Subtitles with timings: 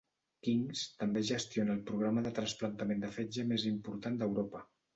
[0.45, 4.67] King's també gestiona el programa de trasplantament de fetge més important d'Europa.